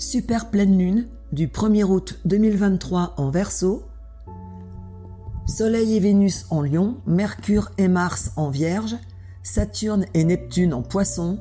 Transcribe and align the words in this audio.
Super 0.00 0.48
pleine 0.48 0.78
lune 0.78 1.08
du 1.32 1.48
1er 1.48 1.82
août 1.82 2.20
2023 2.24 3.14
en 3.16 3.30
Verseau. 3.30 3.82
Soleil 5.44 5.96
et 5.96 5.98
Vénus 5.98 6.46
en 6.50 6.62
Lion, 6.62 6.98
Mercure 7.04 7.72
et 7.78 7.88
Mars 7.88 8.30
en 8.36 8.48
Vierge, 8.48 8.94
Saturne 9.42 10.06
et 10.14 10.22
Neptune 10.22 10.72
en 10.72 10.82
Poisson, 10.82 11.40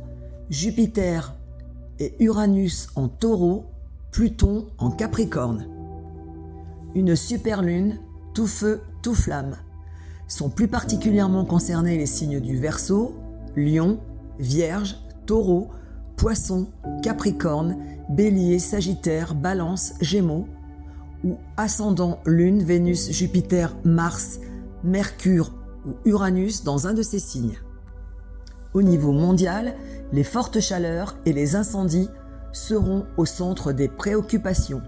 Jupiter 0.49 1.35
et 1.99 2.15
Uranus 2.19 2.87
en 2.95 3.09
Taureau, 3.09 3.65
Pluton 4.09 4.65
en 4.79 4.89
Capricorne. 4.89 5.67
Une 6.95 7.15
super 7.15 7.61
lune, 7.61 7.99
tout 8.33 8.47
feu, 8.47 8.81
tout 9.03 9.13
flamme. 9.13 9.55
Sont 10.27 10.49
plus 10.49 10.67
particulièrement 10.67 11.45
concernés 11.45 11.99
les 11.99 12.07
signes 12.07 12.39
du 12.39 12.57
Verseau, 12.57 13.13
Lion, 13.55 13.99
Vierge, 14.39 14.95
Taureau, 15.27 15.69
Poisson, 16.17 16.67
Capricorne, 17.03 17.77
Bélier, 18.09 18.57
Sagittaire, 18.59 19.35
Balance, 19.35 19.93
Gémeaux, 20.01 20.47
ou 21.23 21.37
ascendant 21.57 22.19
Lune, 22.25 22.63
Vénus, 22.63 23.11
Jupiter, 23.11 23.75
Mars, 23.85 24.39
Mercure 24.83 25.53
ou 25.85 25.91
Uranus 26.05 26.63
dans 26.63 26.87
un 26.87 26.93
de 26.93 27.03
ces 27.03 27.19
signes. 27.19 27.59
Au 28.73 28.81
niveau 28.81 29.11
mondial, 29.11 29.75
les 30.11 30.23
fortes 30.23 30.59
chaleurs 30.59 31.15
et 31.25 31.33
les 31.33 31.55
incendies 31.55 32.09
seront 32.51 33.05
au 33.17 33.25
centre 33.25 33.71
des 33.71 33.87
préoccupations. 33.87 34.81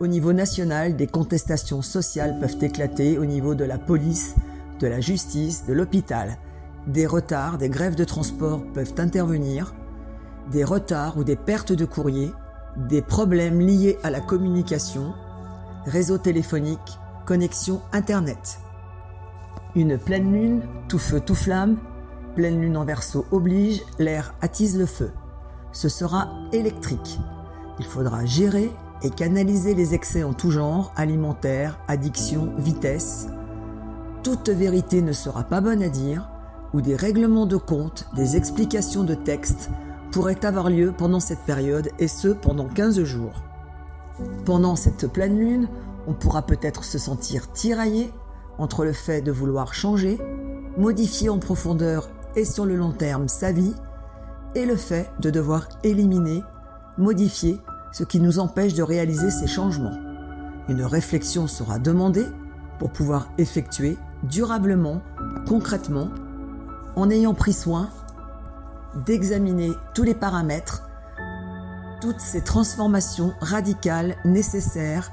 Au 0.00 0.06
niveau 0.06 0.32
national, 0.32 0.96
des 0.96 1.06
contestations 1.06 1.82
sociales 1.82 2.38
peuvent 2.40 2.62
éclater 2.62 3.18
au 3.18 3.24
niveau 3.24 3.54
de 3.54 3.64
la 3.64 3.78
police, 3.78 4.34
de 4.80 4.86
la 4.86 5.00
justice, 5.00 5.66
de 5.66 5.72
l'hôpital. 5.72 6.38
Des 6.86 7.06
retards, 7.06 7.58
des 7.58 7.68
grèves 7.68 7.96
de 7.96 8.04
transport 8.04 8.62
peuvent 8.72 8.94
intervenir 8.98 9.74
des 10.50 10.64
retards 10.64 11.16
ou 11.16 11.24
des 11.24 11.36
pertes 11.36 11.72
de 11.72 11.84
courrier, 11.84 12.32
des 12.76 13.02
problèmes 13.02 13.60
liés 13.60 13.98
à 14.02 14.10
la 14.10 14.20
communication, 14.20 15.14
réseau 15.86 16.18
téléphonique, 16.18 16.98
connexion 17.24 17.80
Internet. 17.92 18.58
Une 19.74 19.98
pleine 19.98 20.32
lune, 20.32 20.62
tout 20.88 20.98
feu, 20.98 21.20
tout 21.20 21.34
flamme, 21.34 21.78
pleine 22.34 22.60
lune 22.60 22.76
en 22.76 22.84
verso 22.84 23.26
oblige, 23.30 23.82
l'air 23.98 24.34
attise 24.40 24.76
le 24.76 24.86
feu. 24.86 25.12
Ce 25.72 25.88
sera 25.88 26.28
électrique. 26.52 27.20
Il 27.78 27.84
faudra 27.84 28.24
gérer 28.24 28.70
et 29.02 29.10
canaliser 29.10 29.74
les 29.74 29.94
excès 29.94 30.24
en 30.24 30.32
tout 30.32 30.50
genre, 30.50 30.92
alimentaire, 30.96 31.78
addiction, 31.88 32.52
vitesse. 32.58 33.28
Toute 34.22 34.48
vérité 34.48 35.00
ne 35.00 35.12
sera 35.12 35.44
pas 35.44 35.60
bonne 35.60 35.82
à 35.82 35.88
dire, 35.88 36.28
ou 36.74 36.80
des 36.80 36.96
règlements 36.96 37.46
de 37.46 37.56
compte, 37.56 38.06
des 38.14 38.36
explications 38.36 39.04
de 39.04 39.14
texte, 39.14 39.70
pourrait 40.10 40.44
avoir 40.44 40.70
lieu 40.70 40.92
pendant 40.96 41.20
cette 41.20 41.40
période 41.40 41.90
et 41.98 42.08
ce 42.08 42.28
pendant 42.28 42.66
15 42.66 43.02
jours. 43.04 43.42
Pendant 44.44 44.76
cette 44.76 45.06
pleine 45.06 45.38
lune, 45.38 45.68
on 46.06 46.14
pourra 46.14 46.42
peut-être 46.42 46.84
se 46.84 46.98
sentir 46.98 47.52
tiraillé 47.52 48.12
entre 48.58 48.84
le 48.84 48.92
fait 48.92 49.22
de 49.22 49.32
vouloir 49.32 49.72
changer, 49.72 50.18
modifier 50.76 51.28
en 51.28 51.38
profondeur 51.38 52.10
et 52.36 52.44
sur 52.44 52.66
le 52.66 52.76
long 52.76 52.92
terme 52.92 53.28
sa 53.28 53.52
vie, 53.52 53.74
et 54.54 54.66
le 54.66 54.76
fait 54.76 55.10
de 55.20 55.30
devoir 55.30 55.68
éliminer, 55.84 56.42
modifier 56.98 57.58
ce 57.92 58.04
qui 58.04 58.20
nous 58.20 58.38
empêche 58.38 58.74
de 58.74 58.82
réaliser 58.82 59.30
ces 59.30 59.46
changements. 59.46 59.96
Une 60.68 60.82
réflexion 60.82 61.46
sera 61.46 61.78
demandée 61.78 62.26
pour 62.78 62.90
pouvoir 62.90 63.30
effectuer 63.38 63.96
durablement, 64.24 65.00
concrètement, 65.48 66.08
en 66.96 67.10
ayant 67.10 67.34
pris 67.34 67.52
soin 67.52 67.88
d'examiner 68.94 69.72
tous 69.94 70.02
les 70.02 70.14
paramètres, 70.14 70.88
toutes 72.00 72.20
ces 72.20 72.42
transformations 72.42 73.34
radicales 73.40 74.16
nécessaires 74.24 75.12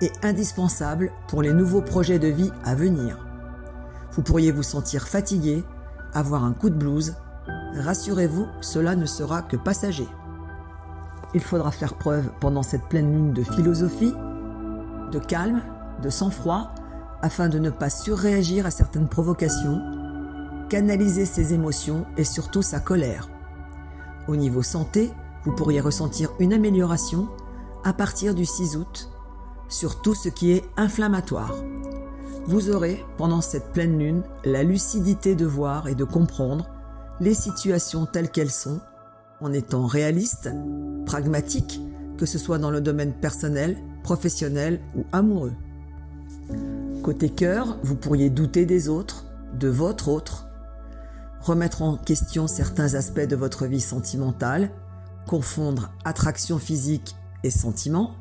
et 0.00 0.10
indispensables 0.22 1.12
pour 1.28 1.42
les 1.42 1.52
nouveaux 1.52 1.82
projets 1.82 2.18
de 2.18 2.28
vie 2.28 2.52
à 2.64 2.74
venir. 2.74 3.18
Vous 4.12 4.22
pourriez 4.22 4.52
vous 4.52 4.62
sentir 4.62 5.08
fatigué, 5.08 5.64
avoir 6.14 6.44
un 6.44 6.52
coup 6.52 6.70
de 6.70 6.74
blues. 6.74 7.14
Rassurez-vous, 7.76 8.46
cela 8.60 8.96
ne 8.96 9.06
sera 9.06 9.42
que 9.42 9.56
passager. 9.56 10.08
Il 11.34 11.42
faudra 11.42 11.70
faire 11.70 11.94
preuve 11.94 12.30
pendant 12.40 12.62
cette 12.62 12.88
pleine 12.88 13.12
lune 13.12 13.32
de 13.32 13.42
philosophie, 13.42 14.14
de 15.12 15.18
calme, 15.18 15.62
de 16.02 16.10
sang-froid, 16.10 16.74
afin 17.22 17.48
de 17.48 17.58
ne 17.58 17.70
pas 17.70 17.90
surréagir 17.90 18.66
à 18.66 18.70
certaines 18.70 19.08
provocations 19.08 19.99
canaliser 20.70 21.26
ses 21.26 21.52
émotions 21.52 22.06
et 22.16 22.24
surtout 22.24 22.62
sa 22.62 22.80
colère. 22.80 23.28
Au 24.28 24.36
niveau 24.36 24.62
santé, 24.62 25.10
vous 25.44 25.52
pourriez 25.52 25.80
ressentir 25.80 26.30
une 26.38 26.52
amélioration 26.52 27.28
à 27.84 27.92
partir 27.92 28.34
du 28.34 28.46
6 28.46 28.76
août 28.76 29.10
sur 29.68 30.00
tout 30.00 30.14
ce 30.14 30.28
qui 30.28 30.52
est 30.52 30.64
inflammatoire. 30.76 31.54
Vous 32.46 32.70
aurez, 32.70 33.04
pendant 33.18 33.40
cette 33.40 33.72
pleine 33.72 33.98
lune, 33.98 34.22
la 34.44 34.62
lucidité 34.62 35.34
de 35.34 35.44
voir 35.44 35.88
et 35.88 35.94
de 35.94 36.04
comprendre 36.04 36.68
les 37.20 37.34
situations 37.34 38.06
telles 38.06 38.30
qu'elles 38.30 38.50
sont, 38.50 38.80
en 39.40 39.52
étant 39.52 39.86
réaliste, 39.86 40.50
pragmatique, 41.04 41.80
que 42.16 42.26
ce 42.26 42.38
soit 42.38 42.58
dans 42.58 42.70
le 42.70 42.80
domaine 42.80 43.12
personnel, 43.12 43.76
professionnel 44.02 44.80
ou 44.96 45.04
amoureux. 45.12 45.52
Côté 47.02 47.28
cœur, 47.28 47.78
vous 47.82 47.96
pourriez 47.96 48.30
douter 48.30 48.66
des 48.66 48.88
autres, 48.88 49.26
de 49.58 49.68
votre 49.68 50.08
autre, 50.08 50.49
remettre 51.40 51.82
en 51.82 51.96
question 51.96 52.46
certains 52.46 52.94
aspects 52.94 53.20
de 53.20 53.36
votre 53.36 53.66
vie 53.66 53.80
sentimentale, 53.80 54.70
confondre 55.26 55.92
attraction 56.04 56.58
physique 56.58 57.14
et 57.44 57.50
sentiment, 57.50 58.12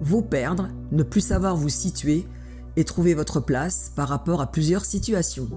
vous 0.00 0.22
perdre, 0.22 0.68
ne 0.92 1.02
plus 1.02 1.20
savoir 1.20 1.56
vous 1.56 1.68
situer 1.68 2.26
et 2.76 2.84
trouver 2.84 3.14
votre 3.14 3.40
place 3.40 3.92
par 3.94 4.08
rapport 4.08 4.40
à 4.40 4.50
plusieurs 4.50 4.84
situations. 4.84 5.48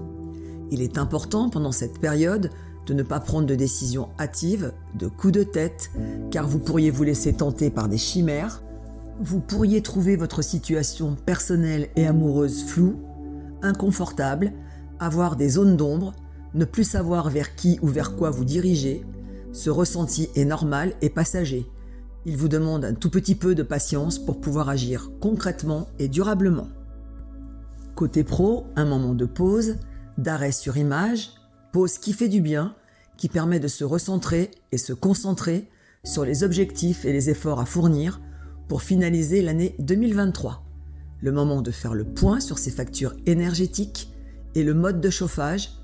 Il 0.70 0.82
est 0.82 0.98
important 0.98 1.50
pendant 1.50 1.72
cette 1.72 1.98
période 1.98 2.50
de 2.86 2.94
ne 2.94 3.02
pas 3.02 3.20
prendre 3.20 3.46
de 3.46 3.54
décisions 3.54 4.08
hâtives, 4.18 4.72
de 4.94 5.08
coups 5.08 5.32
de 5.32 5.42
tête, 5.42 5.90
car 6.30 6.46
vous 6.46 6.58
pourriez 6.58 6.90
vous 6.90 7.04
laisser 7.04 7.34
tenter 7.34 7.70
par 7.70 7.88
des 7.88 7.98
chimères, 7.98 8.62
vous 9.20 9.40
pourriez 9.40 9.82
trouver 9.82 10.16
votre 10.16 10.42
situation 10.42 11.16
personnelle 11.26 11.88
et 11.96 12.06
amoureuse 12.06 12.64
floue, 12.64 12.96
inconfortable, 13.62 14.52
avoir 15.00 15.36
des 15.36 15.50
zones 15.50 15.76
d'ombre, 15.76 16.14
ne 16.54 16.64
plus 16.64 16.84
savoir 16.84 17.30
vers 17.30 17.54
qui 17.54 17.78
ou 17.82 17.88
vers 17.88 18.16
quoi 18.16 18.30
vous 18.30 18.44
dirigez, 18.44 19.04
ce 19.52 19.70
ressenti 19.70 20.28
est 20.34 20.44
normal 20.44 20.92
et 21.02 21.10
passager. 21.10 21.66
Il 22.26 22.36
vous 22.36 22.48
demande 22.48 22.84
un 22.84 22.94
tout 22.94 23.10
petit 23.10 23.34
peu 23.34 23.54
de 23.54 23.62
patience 23.62 24.18
pour 24.18 24.40
pouvoir 24.40 24.68
agir 24.68 25.10
concrètement 25.20 25.88
et 25.98 26.08
durablement. 26.08 26.68
Côté 27.94 28.24
pro, 28.24 28.66
un 28.76 28.84
moment 28.84 29.14
de 29.14 29.24
pause, 29.24 29.76
d'arrêt 30.18 30.52
sur 30.52 30.76
image, 30.76 31.30
pause 31.72 31.98
qui 31.98 32.12
fait 32.12 32.28
du 32.28 32.40
bien, 32.40 32.74
qui 33.16 33.28
permet 33.28 33.60
de 33.60 33.68
se 33.68 33.84
recentrer 33.84 34.50
et 34.72 34.78
se 34.78 34.92
concentrer 34.92 35.68
sur 36.04 36.24
les 36.24 36.44
objectifs 36.44 37.04
et 37.04 37.12
les 37.12 37.30
efforts 37.30 37.60
à 37.60 37.66
fournir 37.66 38.20
pour 38.68 38.82
finaliser 38.82 39.42
l'année 39.42 39.74
2023. 39.78 40.64
Le 41.20 41.32
moment 41.32 41.62
de 41.62 41.70
faire 41.70 41.94
le 41.94 42.04
point 42.04 42.40
sur 42.40 42.58
ses 42.58 42.70
factures 42.70 43.14
énergétiques 43.26 44.12
et 44.54 44.62
le 44.62 44.74
mode 44.74 45.00
de 45.00 45.10
chauffage 45.10 45.77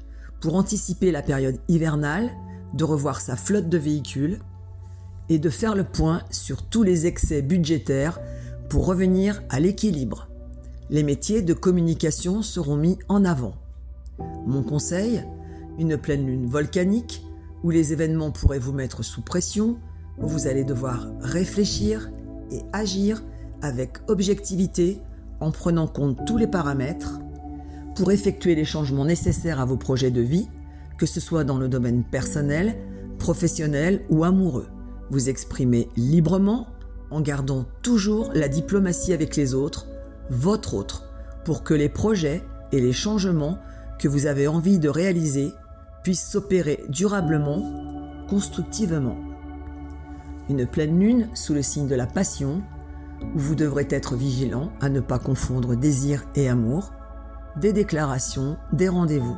pour 0.45 0.57
anticiper 0.57 1.11
la 1.11 1.23
période 1.23 1.57
hivernale, 1.69 2.31
de 2.75 2.85
revoir 2.85 3.23
sa 3.23 3.35
flotte 3.35 3.71
de 3.71 3.79
véhicules 3.79 4.41
et 5.31 5.39
de 5.39 5.49
faire 5.49 5.75
le 5.75 5.85
point 5.85 6.21
sur 6.31 6.63
tous 6.69 6.83
les 6.83 7.07
excès 7.07 7.41
budgétaires 7.41 8.21
pour 8.69 8.85
revenir 8.85 9.43
à 9.49 9.59
l'équilibre. 9.59 10.29
Les 10.91 11.03
métiers 11.03 11.41
de 11.41 11.55
communication 11.55 12.43
seront 12.43 12.77
mis 12.77 12.99
en 13.09 13.25
avant. 13.25 13.55
Mon 14.45 14.63
conseil, 14.63 15.25
une 15.79 15.97
pleine 15.97 16.27
lune 16.27 16.47
volcanique 16.47 17.25
où 17.63 17.71
les 17.71 17.95
événements 17.95 18.31
pourraient 18.31 18.59
vous 18.59 18.75
mettre 18.75 19.03
sous 19.03 19.23
pression, 19.23 19.79
vous 20.19 20.47
allez 20.47 20.65
devoir 20.65 21.07
réfléchir 21.23 22.11
et 22.51 22.61
agir 22.75 23.23
avec 23.63 23.97
objectivité 24.09 25.01
en 25.41 25.51
prenant 25.53 25.87
compte 25.87 26.23
tous 26.27 26.37
les 26.37 26.49
paramètres 26.49 27.19
pour 27.95 28.11
effectuer 28.13 28.55
les 28.55 28.65
changements 28.65 29.05
nécessaires 29.05 29.61
à 29.61 29.65
vos 29.65 29.77
projets 29.77 30.11
de 30.11 30.21
vie, 30.21 30.49
que 30.99 31.07
ce 31.07 31.21
soit 31.21 31.45
dans 31.45 31.59
le 31.59 31.69
domaine 31.69 32.05
personnel, 32.05 32.77
professionnel 33.19 34.05
ou 34.09 34.25
amoureux. 34.25 34.69
Vous 35.11 35.29
exprimez 35.29 35.89
librement 35.97 36.69
en 37.11 37.21
gardant 37.21 37.67
toujours 37.83 38.31
la 38.35 38.49
diplomatie 38.49 39.13
avec 39.13 39.37
les 39.37 39.55
autres, 39.55 39.87
votre 40.31 40.75
autre, 40.75 41.05
pour 41.45 41.63
que 41.63 41.75
les 41.75 41.89
projets 41.89 42.43
et 42.73 42.81
les 42.81 42.93
changements 42.93 43.59
que 43.99 44.09
vous 44.09 44.27
avez 44.27 44.49
envie 44.49 44.79
de 44.79 44.89
réaliser 44.89 45.53
puissent 46.03 46.29
s'opérer 46.29 46.85
durablement, 46.89 47.63
constructivement. 48.29 49.17
Une 50.51 50.67
pleine 50.67 50.99
lune 50.99 51.29
sous 51.35 51.55
le 51.55 51.63
signe 51.63 51.87
de 51.87 51.95
la 51.95 52.07
passion, 52.07 52.63
où 53.35 53.39
vous 53.39 53.55
devrez 53.55 53.87
être 53.91 54.15
vigilant 54.15 54.71
à 54.81 54.89
ne 54.89 55.01
pas 55.01 55.19
confondre 55.19 55.77
désir 55.77 56.25
et 56.35 56.49
amour, 56.49 56.93
des 57.57 57.73
déclarations, 57.73 58.57
des 58.73 58.89
rendez-vous. 58.89 59.37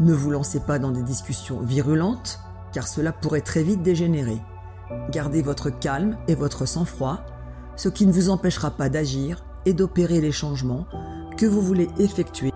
Ne 0.00 0.12
vous 0.12 0.30
lancez 0.30 0.60
pas 0.60 0.78
dans 0.78 0.90
des 0.90 1.02
discussions 1.02 1.60
virulentes, 1.60 2.40
car 2.72 2.86
cela 2.86 3.12
pourrait 3.12 3.40
très 3.40 3.62
vite 3.62 3.82
dégénérer. 3.82 4.40
Gardez 5.10 5.42
votre 5.42 5.70
calme 5.70 6.16
et 6.28 6.34
votre 6.34 6.66
sang-froid, 6.66 7.20
ce 7.76 7.88
qui 7.88 8.06
ne 8.06 8.12
vous 8.12 8.30
empêchera 8.30 8.70
pas 8.70 8.88
d'agir 8.88 9.44
et 9.66 9.72
d'opérer 9.72 10.20
les 10.20 10.32
changements 10.32 10.86
que 11.36 11.46
vous 11.46 11.60
voulez 11.60 11.88
effectuer 11.98 12.52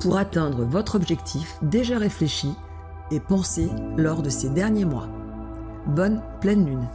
pour 0.00 0.18
atteindre 0.18 0.64
votre 0.64 0.96
objectif 0.96 1.56
déjà 1.62 1.96
réfléchi 1.96 2.52
et 3.10 3.20
pensé 3.20 3.68
lors 3.96 4.22
de 4.22 4.28
ces 4.30 4.50
derniers 4.50 4.84
mois. 4.84 5.08
Bonne 5.86 6.22
pleine 6.40 6.66
lune 6.66 6.86